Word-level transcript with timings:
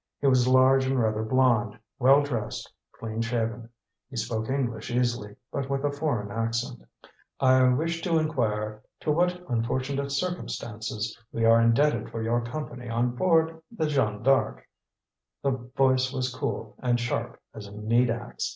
He 0.19 0.25
was 0.25 0.47
large 0.47 0.87
and 0.87 0.99
rather 0.99 1.21
blond, 1.21 1.77
well 1.99 2.23
dressed, 2.23 2.73
clean 2.99 3.21
shaven. 3.21 3.69
He 4.09 4.15
spoke 4.15 4.49
English 4.49 4.89
easily, 4.89 5.35
but 5.51 5.69
with 5.69 5.83
a 5.83 5.91
foreign 5.91 6.31
accent. 6.31 6.81
"I 7.39 7.65
wish 7.65 8.01
to 8.01 8.17
inquire 8.17 8.81
to 9.01 9.11
what 9.11 9.47
unfortunate 9.47 10.09
circumstances 10.11 11.15
we 11.31 11.45
are 11.45 11.61
indebted 11.61 12.09
for 12.09 12.23
your 12.23 12.41
company 12.43 12.89
on 12.89 13.15
board 13.15 13.61
the 13.71 13.85
Jeanne 13.85 14.23
D'Arc." 14.23 14.67
The 15.43 15.51
voice 15.51 16.11
was 16.11 16.33
cool, 16.33 16.73
and 16.79 16.99
sharp 16.99 17.39
as 17.53 17.67
a 17.67 17.71
meat 17.71 18.09
ax. 18.09 18.49